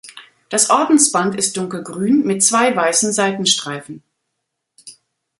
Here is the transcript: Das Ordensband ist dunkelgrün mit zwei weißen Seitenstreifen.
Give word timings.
Das 0.49 0.71
Ordensband 0.71 1.35
ist 1.35 1.55
dunkelgrün 1.57 2.25
mit 2.25 2.41
zwei 2.41 2.75
weißen 2.75 3.11
Seitenstreifen. 3.13 4.01